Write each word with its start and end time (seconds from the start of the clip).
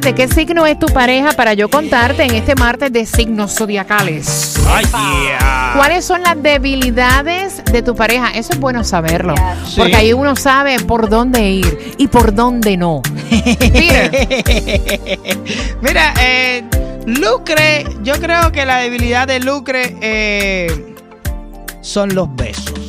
¿De 0.00 0.14
qué 0.14 0.28
signo 0.28 0.66
es 0.66 0.78
tu 0.78 0.86
pareja 0.86 1.32
para 1.32 1.52
yo 1.52 1.68
contarte 1.68 2.22
en 2.22 2.34
este 2.34 2.54
martes 2.54 2.90
de 2.90 3.04
signos 3.04 3.54
zodiacales? 3.54 4.54
Ay, 4.66 4.86
yeah. 5.26 5.74
¿Cuáles 5.76 6.06
son 6.06 6.22
las 6.22 6.42
debilidades 6.42 7.62
de 7.64 7.82
tu 7.82 7.94
pareja? 7.94 8.30
Eso 8.30 8.54
es 8.54 8.60
bueno 8.60 8.82
saberlo. 8.82 9.34
Porque 9.76 9.96
ahí 9.96 10.14
uno 10.14 10.36
sabe 10.36 10.80
por 10.80 11.10
dónde 11.10 11.50
ir 11.50 11.94
y 11.98 12.08
por 12.08 12.34
dónde 12.34 12.78
no. 12.78 13.02
Mira, 15.82 16.14
eh, 16.22 16.64
Lucre, 17.04 17.84
yo 18.02 18.14
creo 18.14 18.50
que 18.52 18.64
la 18.64 18.78
debilidad 18.78 19.28
de 19.28 19.40
Lucre 19.40 19.96
eh, 20.00 20.94
son 21.82 22.14
los 22.14 22.34
besos. 22.34 22.79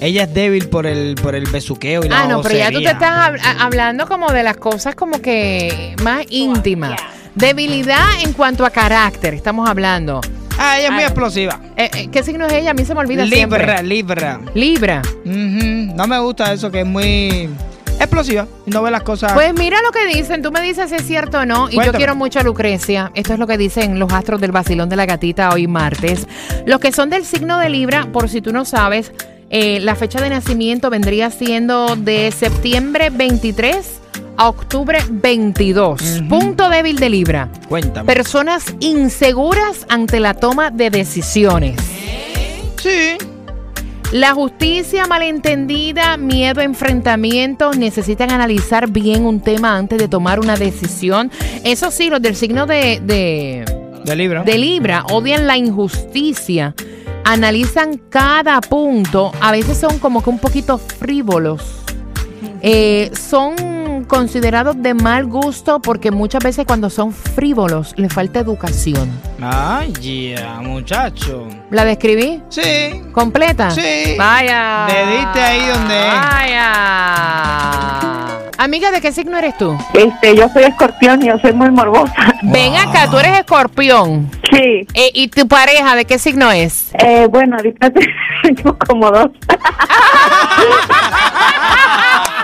Ella 0.00 0.24
es 0.24 0.34
débil 0.34 0.68
por 0.68 0.86
el, 0.86 1.14
por 1.14 1.34
el 1.34 1.46
besuqueo 1.46 2.04
y 2.04 2.08
la 2.08 2.22
ah, 2.22 2.26
no, 2.26 2.42
pero 2.42 2.56
ya 2.56 2.70
tú 2.70 2.78
te 2.82 2.90
estás 2.90 3.10
hab- 3.10 3.40
a- 3.42 3.64
hablando 3.64 4.06
como 4.06 4.30
de 4.32 4.42
las 4.42 4.56
cosas 4.56 4.94
como 4.94 5.20
que 5.22 5.94
más 6.02 6.24
íntimas. 6.30 7.00
Debilidad 7.34 8.04
en 8.22 8.32
cuanto 8.32 8.64
a 8.66 8.70
carácter, 8.70 9.34
estamos 9.34 9.68
hablando. 9.68 10.20
Ah, 10.58 10.78
ella 10.78 10.86
es 10.88 10.92
muy 10.92 11.02
explosiva. 11.02 11.58
Eh, 11.76 11.90
eh, 11.94 12.08
¿Qué 12.12 12.22
signo 12.22 12.46
es 12.46 12.52
ella? 12.52 12.70
A 12.70 12.74
mí 12.74 12.84
se 12.84 12.94
me 12.94 13.00
olvida 13.00 13.24
Libra, 13.24 13.36
siempre. 13.36 13.82
Libra. 13.82 14.40
Libra. 14.54 15.02
Ujú, 15.24 15.94
No 15.96 16.06
me 16.06 16.18
gusta 16.20 16.52
eso, 16.52 16.70
que 16.70 16.80
es 16.80 16.86
muy 16.86 17.48
explosiva. 17.98 18.46
y 18.66 18.70
No 18.70 18.82
ve 18.82 18.90
las 18.92 19.02
cosas. 19.02 19.32
Pues 19.32 19.52
mira 19.54 19.78
lo 19.82 19.90
que 19.90 20.06
dicen, 20.14 20.42
tú 20.42 20.52
me 20.52 20.60
dices 20.60 20.90
si 20.90 20.96
es 20.96 21.06
cierto 21.06 21.38
o 21.40 21.44
no. 21.46 21.68
Y 21.68 21.72
yo 21.72 21.76
Cuéntame. 21.78 21.98
quiero 21.98 22.14
mucho 22.14 22.38
a 22.38 22.42
Lucrecia. 22.44 23.10
Esto 23.14 23.32
es 23.32 23.38
lo 23.40 23.46
que 23.48 23.58
dicen 23.58 23.98
los 23.98 24.12
astros 24.12 24.40
del 24.40 24.52
vacilón 24.52 24.88
de 24.88 24.94
la 24.96 25.06
gatita 25.06 25.50
hoy 25.50 25.66
martes. 25.66 26.28
Los 26.66 26.78
que 26.78 26.92
son 26.92 27.10
del 27.10 27.24
signo 27.24 27.58
de 27.58 27.68
Libra, 27.70 28.06
por 28.12 28.28
si 28.28 28.40
tú 28.40 28.52
no 28.52 28.64
sabes, 28.64 29.10
eh, 29.50 29.80
la 29.80 29.94
fecha 29.94 30.20
de 30.20 30.30
nacimiento 30.30 30.90
vendría 30.90 31.30
siendo 31.30 31.96
de 31.96 32.30
septiembre 32.32 33.10
23 33.10 34.00
a 34.36 34.48
octubre 34.48 34.98
22. 35.08 36.00
Ujú. 36.00 36.28
Punto 36.28 36.68
débil 36.68 36.96
de 36.98 37.08
Libra. 37.08 37.48
Cuéntame. 37.68 38.06
Personas 38.06 38.74
inseguras 38.80 39.86
ante 39.88 40.18
la 40.20 40.34
toma 40.34 40.70
de 40.70 40.90
decisiones. 40.90 41.76
sí. 42.76 43.16
La 44.12 44.32
justicia 44.32 45.06
malentendida, 45.06 46.16
miedo 46.18 46.60
enfrentamientos, 46.60 47.76
necesitan 47.76 48.30
analizar 48.30 48.88
bien 48.88 49.24
un 49.26 49.40
tema 49.40 49.76
antes 49.76 49.98
de 49.98 50.06
tomar 50.06 50.38
una 50.38 50.56
decisión. 50.56 51.32
Eso 51.64 51.90
sí, 51.90 52.10
los 52.10 52.22
del 52.22 52.36
signo 52.36 52.66
de, 52.66 53.00
de, 53.02 53.64
De 54.04 54.14
Libra. 54.14 54.44
de 54.44 54.56
Libra 54.56 55.04
odian 55.10 55.48
la 55.48 55.56
injusticia, 55.56 56.74
analizan 57.24 57.98
cada 58.10 58.60
punto, 58.60 59.32
a 59.40 59.50
veces 59.50 59.78
son 59.78 59.98
como 59.98 60.22
que 60.22 60.30
un 60.30 60.38
poquito 60.38 60.78
frívolos. 60.78 61.80
Eh, 62.66 63.10
son 63.12 64.04
considerados 64.04 64.80
de 64.80 64.94
mal 64.94 65.26
gusto 65.26 65.80
porque 65.80 66.10
muchas 66.10 66.42
veces 66.42 66.64
cuando 66.66 66.88
son 66.88 67.12
frívolos 67.12 67.92
les 67.96 68.12
falta 68.12 68.40
educación. 68.40 69.10
Ay, 69.40 69.92
yeah, 70.00 70.60
muchacho. 70.60 71.46
¿La 71.70 71.84
describí? 71.84 72.42
Sí. 72.48 73.02
¿Completa? 73.12 73.70
Sí. 73.70 74.14
Vaya. 74.16 74.86
Le 74.88 75.18
diste 75.18 75.40
ahí 75.40 75.66
donde 75.68 76.08
es. 76.08 76.14
Vaya. 76.14 77.44
Amiga, 78.56 78.90
¿de 78.92 79.00
qué 79.02 79.12
signo 79.12 79.36
eres 79.36 79.58
tú? 79.58 79.76
Este, 79.92 80.34
yo 80.36 80.48
soy 80.48 80.62
escorpión 80.64 81.22
y 81.22 81.26
yo 81.26 81.38
soy 81.38 81.52
muy 81.52 81.70
morbosa. 81.70 82.14
Ven 82.42 82.74
acá, 82.76 83.10
tú 83.10 83.18
eres 83.18 83.40
escorpión. 83.40 84.30
Sí, 84.54 84.86
Eh, 84.94 85.10
¿Y 85.14 85.28
tu 85.28 85.48
pareja 85.48 85.96
de 85.96 86.04
qué 86.04 86.18
signo 86.18 86.50
es? 86.52 86.90
eh, 86.98 87.26
bueno, 87.28 87.56
ahorita 87.56 87.90
tengo 88.42 88.78
como 88.78 89.10
dos. 89.10 89.30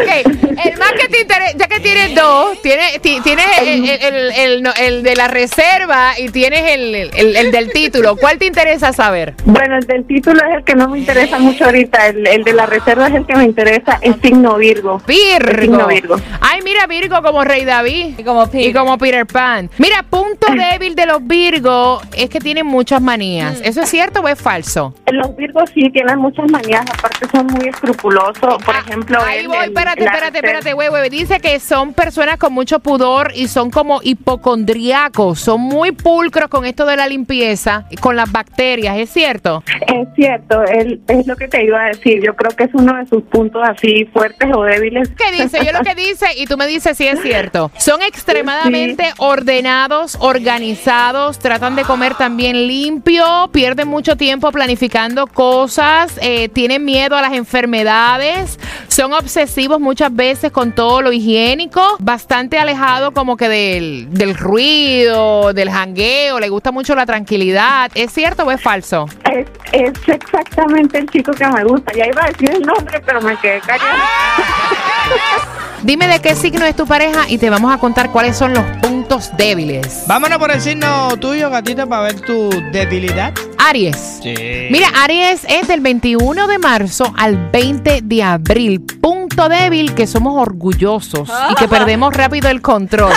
Ok, 0.00 0.64
el 0.64 0.78
más 0.78 0.92
que 0.92 1.08
te 1.08 1.20
interesa, 1.20 1.52
ya 1.56 1.66
que 1.68 1.80
tienes 1.80 2.14
dos, 2.14 2.60
tienes, 2.62 3.00
ti- 3.02 3.20
tienes 3.22 3.46
el, 3.60 3.88
el- 3.88 4.02
el- 4.02 4.32
el- 4.32 4.62
no, 4.62 4.70
el 4.78 5.02
de 5.02 5.16
la 5.16 5.28
reserva 5.28 6.12
y 6.18 6.28
tienes 6.30 6.62
el, 6.72 6.94
el- 6.94 7.36
el 7.36 7.50
del 7.52 7.70
título. 7.72 8.16
¿Cuál 8.16 8.38
te 8.38 8.46
interesa 8.46 8.92
saber? 8.92 9.34
Bueno, 9.44 9.76
el 9.76 9.86
del 9.86 10.04
título 10.06 10.40
es 10.48 10.56
el 10.58 10.64
que 10.64 10.74
no 10.74 10.88
me 10.88 10.98
interesa 10.98 11.38
mucho 11.38 11.64
ahorita. 11.66 12.08
El, 12.08 12.26
el 12.26 12.44
de 12.44 12.52
la 12.52 12.66
reserva 12.66 13.08
es 13.08 13.14
el 13.14 13.26
que 13.26 13.34
me 13.36 13.44
interesa, 13.44 13.98
el 14.02 14.20
signo 14.20 14.56
Virgo. 14.56 15.00
El 15.06 15.14
Virgo. 15.46 15.60
signo 15.62 15.86
Virgo. 15.88 16.16
Ay, 16.40 16.60
mira, 16.62 16.86
Virgo 16.86 17.22
como 17.22 17.44
Rey 17.44 17.64
David. 17.64 18.14
Y 18.18 18.24
como 18.24 18.46
Peter. 18.46 18.68
Y 18.70 18.72
como 18.72 18.98
Peter 18.98 19.26
Pan. 19.26 19.70
Mira, 19.78 20.02
punto 20.08 20.46
débil 20.52 20.94
de 20.94 21.06
los 21.06 21.26
Virgo 21.26 22.00
es 22.16 22.28
que 22.30 22.40
tienen 22.40 22.66
muchas 22.66 23.00
manías. 23.00 23.60
¿Eso 23.62 23.82
es 23.82 23.88
cierto 23.90 24.20
o 24.20 24.28
es 24.28 24.40
falso? 24.40 24.94
Los 25.10 25.34
Virgos 25.36 25.70
sí 25.74 25.90
tienen 25.90 26.18
muchas 26.18 26.50
manías, 26.50 26.82
aparte 26.82 27.26
son 27.30 27.46
muy 27.46 27.68
escrupulosos. 27.68 28.62
Por 28.64 28.76
ejemplo, 28.76 29.18
Ah, 29.20 29.26
Ahí 29.28 29.40
él, 29.40 29.48
voy, 29.48 29.56
el- 29.64 29.72
espérate, 29.82 30.04
espérate, 30.04 30.38
espérate, 30.38 30.72
güey, 30.72 30.88
güey. 30.88 31.10
Dice 31.10 31.40
que 31.40 31.58
son 31.60 31.92
personas 31.92 32.36
con 32.36 32.52
mucho 32.52 32.80
pudor 32.80 33.32
y 33.34 33.48
son 33.48 33.70
como 33.70 34.00
hipocondriacos. 34.02 35.40
Son 35.40 35.60
muy 35.60 35.92
pulcros 35.92 36.48
con 36.48 36.64
esto 36.64 36.86
de 36.86 36.96
la 36.96 37.06
limpieza, 37.06 37.86
con 38.00 38.16
las 38.16 38.30
bacterias, 38.30 38.96
¿es 38.98 39.10
cierto? 39.10 39.62
Es 39.86 40.08
cierto, 40.14 40.62
es 40.62 41.26
lo 41.26 41.36
que 41.36 41.48
te 41.48 41.64
iba 41.64 41.84
a 41.84 41.88
decir. 41.88 42.22
Yo 42.22 42.34
creo 42.34 42.50
que 42.56 42.64
es 42.64 42.70
uno 42.74 42.96
de 42.96 43.06
sus 43.06 43.22
puntos 43.24 43.62
así 43.64 44.04
fuertes 44.12 44.48
o 44.54 44.62
débiles. 44.62 45.10
¿Qué 45.10 45.42
dice? 45.42 45.64
Yo 45.64 45.72
lo 45.72 45.82
que 45.82 45.94
dice 45.96 46.26
y 46.36 46.46
tú 46.46 46.56
me 46.56 46.66
dices 46.66 46.96
si 46.96 47.06
es 47.06 47.20
cierto. 47.20 47.70
Son 47.78 48.02
extremadamente 48.02 49.12
ordenados, 49.18 50.16
organizados, 50.20 51.38
tratan 51.38 51.76
de 51.76 51.82
comer 51.82 52.14
también 52.14 52.66
limpio, 52.66 53.50
pierden 53.52 53.88
mucho 53.88 54.16
tiempo 54.16 54.52
planificando 54.52 55.26
cosas, 55.26 56.18
eh, 56.22 56.48
tienen 56.48 56.84
miedo 56.84 57.16
a 57.16 57.22
las 57.22 57.32
enfermedades, 57.32 58.58
son 58.88 59.12
obsesivos 59.12 59.71
muchas 59.78 60.14
veces 60.14 60.52
con 60.52 60.72
todo 60.72 61.02
lo 61.02 61.12
higiénico, 61.12 61.96
bastante 61.98 62.58
alejado 62.58 63.12
como 63.12 63.36
que 63.36 63.48
del, 63.48 64.08
del 64.10 64.36
ruido, 64.36 65.52
del 65.52 65.70
jangueo, 65.70 66.40
le 66.40 66.48
gusta 66.48 66.72
mucho 66.72 66.94
la 66.94 67.06
tranquilidad. 67.06 67.90
¿Es 67.94 68.12
cierto 68.12 68.44
o 68.44 68.50
es 68.50 68.60
falso? 68.60 69.06
Es, 69.30 69.46
es 69.72 69.92
exactamente 70.08 70.98
el 70.98 71.08
chico 71.08 71.32
que 71.32 71.46
me 71.48 71.64
gusta. 71.64 71.92
Ya 71.92 72.06
iba 72.06 72.24
a 72.24 72.28
decir 72.28 72.50
el 72.50 72.62
nombre, 72.62 73.00
pero 73.04 73.20
me 73.20 73.36
quedé 73.36 73.60
callada. 73.60 73.98
Dime 75.82 76.06
de 76.06 76.20
qué 76.20 76.36
signo 76.36 76.64
es 76.64 76.76
tu 76.76 76.86
pareja 76.86 77.28
y 77.28 77.38
te 77.38 77.50
vamos 77.50 77.74
a 77.74 77.78
contar 77.78 78.12
cuáles 78.12 78.36
son 78.36 78.54
los 78.54 78.64
puntos 78.80 79.36
débiles. 79.36 80.04
Vámonos 80.06 80.38
por 80.38 80.52
el 80.52 80.60
signo 80.60 81.16
tuyo, 81.16 81.50
gatita, 81.50 81.86
para 81.86 82.02
ver 82.02 82.20
tu 82.20 82.50
debilidad. 82.70 83.34
Aries. 83.58 84.20
Sí. 84.22 84.68
Mira, 84.70 84.88
Aries 85.02 85.44
es 85.48 85.66
del 85.66 85.80
21 85.80 86.46
de 86.46 86.58
marzo 86.60 87.12
al 87.16 87.50
20 87.50 88.00
de 88.04 88.22
abril. 88.22 88.80
Punto 88.80 89.21
débil 89.48 89.94
que 89.94 90.06
somos 90.06 90.34
orgullosos 90.40 91.28
y 91.50 91.54
que 91.54 91.68
perdemos 91.68 92.14
rápido 92.14 92.48
el 92.50 92.60
control. 92.62 93.12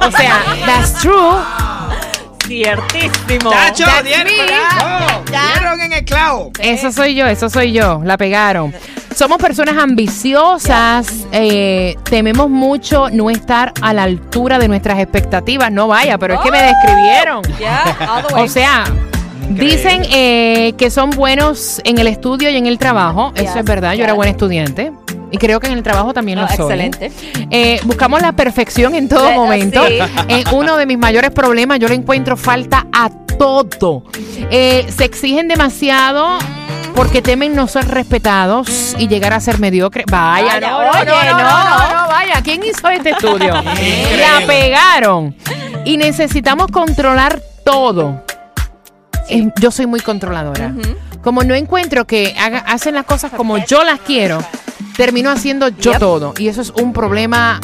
O 0.00 0.10
sea, 0.10 0.42
that's 0.66 0.94
true. 1.00 1.36
Ciertísimo. 2.46 3.50
Chacho, 3.50 3.84
That's 3.84 4.04
dieron, 4.04 4.24
me. 4.26 4.46
bravo, 4.46 5.24
dieron 5.28 5.80
en 5.80 5.92
el 5.94 6.04
clavo. 6.04 6.50
Eso 6.60 6.92
soy 6.92 7.16
yo, 7.16 7.26
eso 7.26 7.50
soy 7.50 7.72
yo. 7.72 8.00
La 8.04 8.16
pegaron. 8.16 8.72
Somos 9.16 9.38
personas 9.38 9.76
ambiciosas, 9.78 11.26
eh, 11.32 11.96
tememos 12.04 12.48
mucho 12.48 13.08
no 13.10 13.30
estar 13.30 13.72
a 13.82 13.92
la 13.92 14.04
altura 14.04 14.58
de 14.60 14.68
nuestras 14.68 15.00
expectativas. 15.00 15.72
No 15.72 15.88
vaya, 15.88 16.18
pero 16.18 16.34
es 16.34 16.40
que 16.40 16.50
me 16.52 16.62
describieron. 16.62 17.38
All 18.08 18.26
the 18.28 18.34
way. 18.34 18.44
O 18.44 18.48
sea, 18.48 18.84
dicen 19.50 20.02
eh, 20.12 20.74
que 20.78 20.90
son 20.90 21.10
buenos 21.10 21.80
en 21.84 21.98
el 21.98 22.06
estudio 22.06 22.48
y 22.50 22.56
en 22.56 22.66
el 22.66 22.78
trabajo. 22.78 23.32
Eso 23.34 23.44
Yes, 23.44 23.56
es 23.56 23.64
verdad, 23.64 23.94
yo 23.94 24.04
era 24.04 24.12
yes. 24.12 24.16
buena 24.16 24.30
estudiante. 24.30 24.92
Y 25.30 25.38
creo 25.38 25.58
que 25.60 25.66
en 25.66 25.72
el 25.74 25.82
trabajo 25.82 26.14
también 26.14 26.40
lo 26.40 26.46
soy. 26.48 26.56
excelente. 26.56 27.10
Eh, 27.50 27.80
buscamos 27.84 28.22
la 28.22 28.32
perfección 28.32 28.94
en 28.94 29.08
todo 29.08 29.28
Eh, 29.28 29.34
momento. 29.34 29.86
sí. 29.86 29.98
Es 30.28 30.44
uno 30.52 30.76
de 30.76 30.86
mis 30.86 30.98
mayores 30.98 31.30
problemas. 31.32 31.78
Yo 31.80 31.88
le 31.88 31.94
encuentro 31.94 32.36
falta 32.36 32.86
a 32.92 33.10
todo. 33.38 34.04
Eh, 34.50 34.86
se 34.88 35.04
exigen 35.04 35.48
demasiado 35.48 36.38
porque 36.94 37.20
temen 37.22 37.54
no 37.54 37.66
ser 37.66 37.86
respetados 37.88 38.94
y 38.98 39.08
llegar 39.08 39.32
a 39.34 39.40
ser 39.40 39.58
mediocre. 39.58 40.04
Vaya, 40.10 40.46
Vaya, 40.54 40.60
no, 40.70 40.82
no, 40.84 40.90
oye, 40.90 41.04
no, 41.04 41.22
no, 41.24 41.38
no. 41.38 41.88
no, 41.88 42.02
no, 42.02 42.08
vaya. 42.08 42.40
¿Quién 42.42 42.62
hizo 42.64 42.88
este 42.88 43.10
estudio? 43.10 43.52
La 43.62 44.46
pegaron. 44.46 45.34
Y 45.84 45.96
necesitamos 45.98 46.68
controlar 46.68 47.42
todo. 47.64 48.22
Yo 49.60 49.70
soy 49.70 49.86
muy 49.86 50.00
controladora. 50.00 50.72
Como 51.22 51.42
no 51.42 51.54
encuentro 51.54 52.06
que 52.06 52.34
haga- 52.38 52.64
hacen 52.66 52.94
las 52.94 53.04
cosas 53.04 53.32
como 53.32 53.58
yo 53.58 53.82
las 53.82 53.98
quiero, 54.00 54.38
termino 54.96 55.30
haciendo 55.30 55.68
yo 55.68 55.92
Yep. 55.92 55.98
todo. 56.00 56.34
Y 56.38 56.48
eso 56.48 56.60
es 56.62 56.70
un 56.70 56.92
problema 56.92 57.60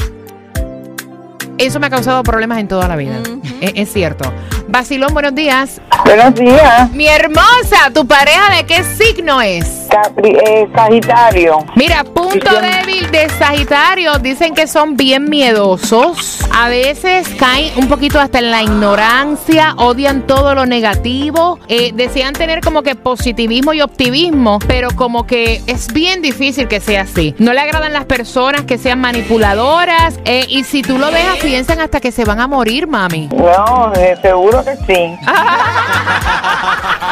Eso 1.58 1.78
me 1.78 1.86
ha 1.86 1.90
causado 1.90 2.22
problemas 2.22 2.58
en 2.58 2.66
toda 2.68 2.88
la 2.88 2.96
vida. 2.96 3.20
es, 3.60 3.72
es 3.76 3.92
cierto. 3.92 4.32
Basilón, 4.68 5.12
buenos 5.12 5.34
días. 5.34 5.80
Buenos 6.04 6.34
días. 6.34 6.90
Mi 6.92 7.06
hermosa, 7.06 7.90
¿tu 7.94 8.06
pareja 8.06 8.56
de 8.56 8.64
qué 8.66 8.82
signo 8.82 9.40
es? 9.42 9.81
Eh, 10.24 10.66
sagitario. 10.74 11.58
Mira, 11.76 12.02
punto 12.04 12.50
débil 12.60 13.10
de 13.10 13.28
Sagitario. 13.28 14.18
Dicen 14.18 14.54
que 14.54 14.66
son 14.66 14.96
bien 14.96 15.28
miedosos. 15.28 16.40
A 16.54 16.68
veces 16.68 17.28
caen 17.38 17.72
un 17.76 17.88
poquito 17.88 18.18
hasta 18.18 18.38
en 18.38 18.50
la 18.50 18.62
ignorancia, 18.62 19.74
odian 19.76 20.26
todo 20.26 20.54
lo 20.54 20.64
negativo. 20.64 21.58
Eh, 21.68 21.92
desean 21.94 22.32
tener 22.32 22.60
como 22.60 22.82
que 22.82 22.94
positivismo 22.94 23.74
y 23.74 23.82
optimismo, 23.82 24.58
pero 24.66 24.88
como 24.96 25.26
que 25.26 25.62
es 25.66 25.92
bien 25.92 26.22
difícil 26.22 26.68
que 26.68 26.80
sea 26.80 27.02
así. 27.02 27.34
No 27.38 27.52
le 27.52 27.60
agradan 27.60 27.92
las 27.92 28.06
personas 28.06 28.62
que 28.62 28.78
sean 28.78 29.00
manipuladoras. 29.00 30.18
Eh, 30.24 30.46
y 30.48 30.64
si 30.64 30.80
tú 30.82 30.98
lo 30.98 31.10
dejas, 31.10 31.36
piensan 31.38 31.80
hasta 31.80 32.00
que 32.00 32.12
se 32.12 32.24
van 32.24 32.40
a 32.40 32.46
morir, 32.46 32.86
mami. 32.86 33.28
No, 33.28 33.92
seguro 34.22 34.64
que 34.64 34.76
sí. 34.86 35.16